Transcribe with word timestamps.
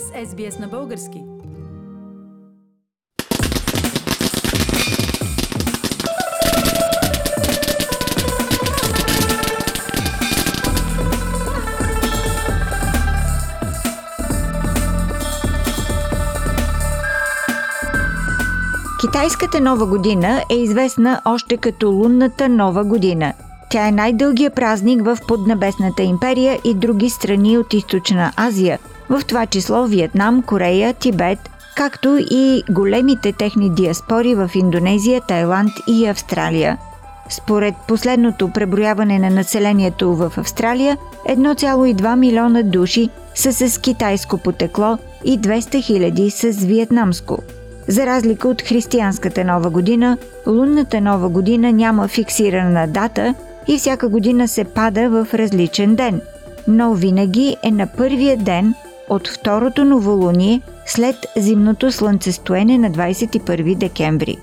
сте 0.00 0.26
с 0.26 0.30
SBS 0.30 0.60
на 0.60 0.68
български. 0.68 1.22
Китайската 19.00 19.60
нова 19.60 19.86
година 19.86 20.42
е 20.50 20.54
известна 20.54 21.20
още 21.24 21.56
като 21.56 21.90
лунната 21.90 22.48
нова 22.48 22.84
година– 22.84 23.32
тя 23.74 23.88
е 23.88 23.92
най-дългия 23.92 24.50
празник 24.50 25.04
в 25.04 25.18
Поднебесната 25.28 26.02
империя 26.02 26.58
и 26.64 26.74
други 26.74 27.10
страни 27.10 27.58
от 27.58 27.74
Източна 27.74 28.32
Азия, 28.36 28.78
в 29.08 29.22
това 29.26 29.46
число 29.46 29.86
Виетнам, 29.86 30.42
Корея, 30.42 30.94
Тибет, 30.94 31.38
както 31.76 32.18
и 32.30 32.62
големите 32.70 33.32
техни 33.32 33.70
диаспори 33.70 34.34
в 34.34 34.50
Индонезия, 34.54 35.20
Тайланд 35.20 35.72
и 35.86 36.06
Австралия. 36.06 36.78
Според 37.30 37.74
последното 37.88 38.48
преброяване 38.48 39.18
на 39.18 39.30
населението 39.30 40.16
в 40.16 40.32
Австралия, 40.36 40.96
1,2 41.28 42.16
милиона 42.16 42.62
души 42.62 43.08
са 43.34 43.52
с 43.52 43.80
китайско 43.80 44.38
потекло 44.38 44.98
и 45.24 45.40
200 45.40 45.82
хиляди 45.82 46.30
с 46.30 46.50
виетнамско. 46.50 47.38
За 47.88 48.06
разлика 48.06 48.48
от 48.48 48.62
християнската 48.62 49.44
нова 49.44 49.70
година, 49.70 50.18
лунната 50.46 51.00
нова 51.00 51.28
година 51.28 51.72
няма 51.72 52.08
фиксирана 52.08 52.86
дата 52.88 53.34
и 53.68 53.78
всяка 53.78 54.08
година 54.08 54.48
се 54.48 54.64
пада 54.64 55.08
в 55.08 55.34
различен 55.34 55.94
ден, 55.94 56.20
но 56.68 56.94
винаги 56.94 57.56
е 57.62 57.70
на 57.70 57.86
първия 57.86 58.36
ден 58.36 58.74
от 59.08 59.28
второто 59.28 59.84
новолуние 59.84 60.60
след 60.86 61.16
зимното 61.36 61.92
слънцестоене 61.92 62.78
на 62.78 62.90
21 62.90 63.76
декември. 63.76 64.36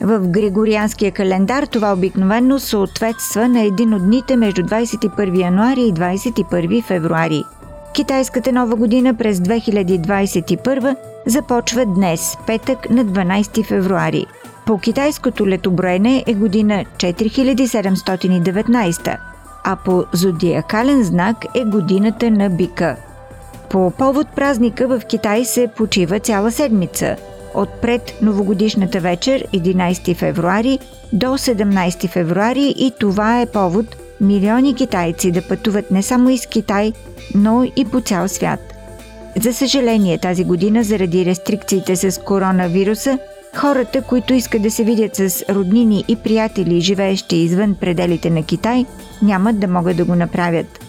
В 0.00 0.28
Григорианския 0.28 1.12
календар 1.12 1.62
това 1.62 1.92
обикновено 1.92 2.58
съответства 2.58 3.48
на 3.48 3.62
един 3.62 3.94
от 3.94 4.02
дните 4.02 4.36
между 4.36 4.62
21 4.62 5.40
януари 5.40 5.80
и 5.80 5.92
21 5.92 6.84
февруари. 6.84 7.44
Китайската 7.94 8.52
нова 8.52 8.76
година 8.76 9.14
през 9.14 9.38
2021 9.38 10.96
започва 11.26 11.86
днес, 11.86 12.36
петък 12.46 12.90
на 12.90 13.04
12 13.04 13.64
февруари– 13.64 14.26
по 14.68 14.78
китайското 14.78 15.48
летоброене 15.48 16.24
е 16.26 16.34
година 16.34 16.84
4719, 16.96 19.16
а 19.64 19.76
по 19.76 20.04
зодиакален 20.12 21.02
знак 21.02 21.36
е 21.54 21.64
годината 21.64 22.30
на 22.30 22.50
бика. 22.50 22.96
По 23.70 23.90
повод 23.90 24.28
празника 24.36 24.88
в 24.88 25.02
Китай 25.08 25.44
се 25.44 25.68
почива 25.76 26.20
цяла 26.20 26.52
седмица– 26.52 27.16
от 27.54 27.68
пред 27.82 28.14
новогодишната 28.22 29.00
вечер 29.00 29.44
11 29.54 30.16
февруари 30.16 30.78
до 31.12 31.26
17 31.26 32.08
февруари 32.08 32.74
и 32.78 32.92
това 33.00 33.40
е 33.40 33.46
повод 33.46 33.96
милиони 34.20 34.74
китайци 34.74 35.30
да 35.30 35.42
пътуват 35.42 35.90
не 35.90 36.02
само 36.02 36.30
из 36.30 36.46
Китай, 36.46 36.92
но 37.34 37.64
и 37.76 37.84
по 37.84 38.00
цял 38.00 38.28
свят. 38.28 38.60
За 39.42 39.52
съжаление 39.52 40.18
тази 40.18 40.44
година 40.44 40.82
заради 40.82 41.24
рестрикциите 41.24 41.96
с 41.96 42.20
коронавируса 42.22 43.18
Хората, 43.54 44.02
които 44.02 44.34
искат 44.34 44.62
да 44.62 44.70
се 44.70 44.84
видят 44.84 45.16
с 45.16 45.44
роднини 45.50 46.04
и 46.08 46.16
приятели, 46.16 46.80
живеещи 46.80 47.36
извън 47.36 47.74
пределите 47.80 48.30
на 48.30 48.42
Китай, 48.42 48.86
нямат 49.22 49.58
да 49.58 49.68
могат 49.68 49.96
да 49.96 50.04
го 50.04 50.14
направят. 50.14 50.87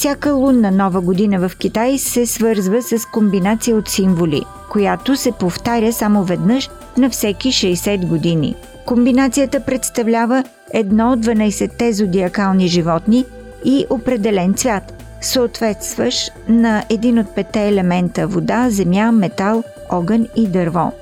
Всяка 0.00 0.32
лунна 0.32 0.70
нова 0.70 1.00
година 1.00 1.48
в 1.48 1.56
Китай 1.56 1.98
се 1.98 2.26
свързва 2.26 2.82
с 2.82 3.06
комбинация 3.06 3.76
от 3.76 3.88
символи, 3.88 4.42
която 4.70 5.16
се 5.16 5.32
повтаря 5.32 5.92
само 5.92 6.24
веднъж 6.24 6.70
на 6.98 7.10
всеки 7.10 7.48
60 7.48 8.06
години. 8.06 8.54
Комбинацията 8.86 9.60
представлява 9.60 10.44
едно 10.72 11.12
от 11.12 11.20
12-те 11.20 11.92
зодиакални 11.92 12.68
животни 12.68 13.24
и 13.64 13.86
определен 13.90 14.54
цвят, 14.54 15.04
съответстващ 15.20 16.32
на 16.48 16.84
един 16.90 17.18
от 17.18 17.34
пете 17.34 17.68
елемента 17.68 18.26
вода, 18.26 18.70
земя, 18.70 19.12
метал, 19.12 19.62
огън 19.90 20.26
и 20.36 20.48
дърво. 20.48 20.92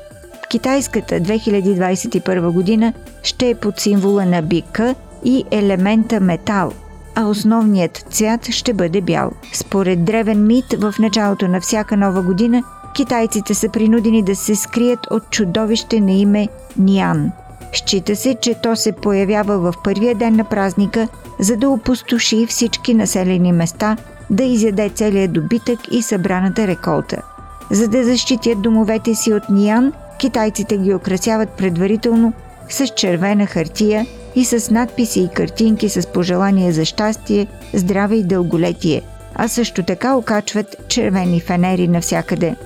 Китайската 0.50 1.14
2021 1.14 2.50
година 2.50 2.92
ще 3.22 3.50
е 3.50 3.54
под 3.54 3.80
символа 3.80 4.26
на 4.26 4.42
бика 4.42 4.94
и 5.24 5.44
елемента 5.50 6.20
метал, 6.20 6.72
а 7.20 7.26
основният 7.26 8.04
цвят 8.10 8.46
ще 8.50 8.72
бъде 8.72 9.00
бял. 9.00 9.30
Според 9.52 10.04
древен 10.04 10.46
мит, 10.46 10.64
в 10.78 10.94
началото 10.98 11.48
на 11.48 11.60
всяка 11.60 11.96
нова 11.96 12.22
година 12.22 12.62
китайците 12.94 13.54
са 13.54 13.68
принудени 13.68 14.22
да 14.22 14.36
се 14.36 14.56
скрият 14.56 15.06
от 15.10 15.30
чудовище 15.30 16.00
на 16.00 16.12
име 16.12 16.48
Ниан. 16.76 17.32
Счита 17.72 18.16
се, 18.16 18.36
че 18.40 18.54
то 18.62 18.76
се 18.76 18.92
появява 18.92 19.58
в 19.58 19.74
първия 19.84 20.14
ден 20.14 20.36
на 20.36 20.44
празника, 20.44 21.08
за 21.40 21.56
да 21.56 21.68
опустоши 21.68 22.46
всички 22.46 22.94
населени 22.94 23.52
места, 23.52 23.96
да 24.30 24.44
изяде 24.44 24.88
целият 24.88 25.32
добитък 25.32 25.78
и 25.90 26.02
събраната 26.02 26.66
реколта. 26.66 27.22
За 27.70 27.88
да 27.88 28.04
защитят 28.04 28.62
домовете 28.62 29.14
си 29.14 29.32
от 29.32 29.48
Ниан, 29.50 29.92
Китайците 30.18 30.78
ги 30.78 30.94
украсяват 30.94 31.50
предварително 31.50 32.32
с 32.68 32.86
червена 32.86 33.46
хартия 33.46 34.06
и 34.34 34.44
с 34.44 34.70
надписи 34.70 35.20
и 35.20 35.28
картинки 35.28 35.88
с 35.88 36.06
пожелания 36.06 36.72
за 36.72 36.84
щастие, 36.84 37.46
здраве 37.74 38.16
и 38.16 38.22
дълголетие, 38.22 39.02
а 39.34 39.48
също 39.48 39.82
така 39.82 40.16
окачват 40.16 40.76
червени 40.88 41.40
фенери 41.40 41.88
навсякъде. 41.88 42.56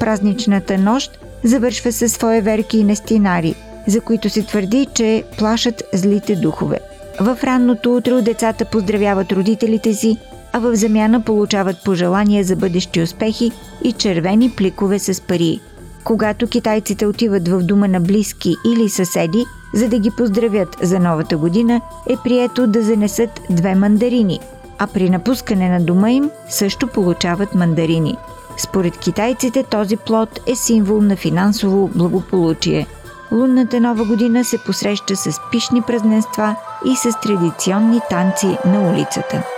Празничната 0.00 0.78
нощ 0.78 1.18
завършва 1.44 1.92
със 1.92 2.12
свои 2.12 2.40
верки 2.40 2.78
и 2.78 2.84
нестинари, 2.84 3.54
за 3.86 4.00
които 4.00 4.30
се 4.30 4.42
твърди, 4.42 4.86
че 4.94 5.24
плашат 5.38 5.82
злите 5.92 6.36
духове. 6.36 6.78
В 7.20 7.38
ранното 7.44 7.96
утро 7.96 8.22
децата 8.22 8.64
поздравяват 8.64 9.32
родителите 9.32 9.94
си, 9.94 10.16
а 10.52 10.58
в 10.58 10.76
замяна 10.76 11.20
получават 11.20 11.76
пожелания 11.84 12.44
за 12.44 12.56
бъдещи 12.56 13.02
успехи 13.02 13.52
и 13.84 13.92
червени 13.92 14.50
пликове 14.50 14.98
с 14.98 15.20
пари– 15.20 15.60
когато 16.08 16.46
китайците 16.46 17.06
отиват 17.06 17.48
в 17.48 17.62
дома 17.62 17.88
на 17.88 18.00
близки 18.00 18.56
или 18.66 18.88
съседи, 18.88 19.44
за 19.74 19.88
да 19.88 19.98
ги 19.98 20.10
поздравят 20.10 20.76
за 20.82 21.00
новата 21.00 21.36
година, 21.36 21.80
е 22.08 22.16
прието 22.24 22.66
да 22.66 22.82
занесат 22.82 23.40
две 23.50 23.74
мандарини, 23.74 24.40
а 24.78 24.86
при 24.86 25.10
напускане 25.10 25.68
на 25.68 25.80
дома 25.80 26.10
им 26.10 26.30
също 26.48 26.86
получават 26.86 27.54
мандарини. 27.54 28.16
Според 28.58 28.98
китайците 28.98 29.62
този 29.62 29.96
плод 29.96 30.40
е 30.46 30.54
символ 30.54 31.00
на 31.00 31.16
финансово 31.16 31.90
благополучие. 31.94 32.86
Лунната 33.32 33.80
нова 33.80 34.04
година 34.04 34.44
се 34.44 34.58
посреща 34.58 35.16
с 35.16 35.40
пишни 35.52 35.82
празненства 35.82 36.56
и 36.86 36.96
с 36.96 37.20
традиционни 37.22 38.00
танци 38.10 38.58
на 38.64 38.90
улицата. 38.90 39.57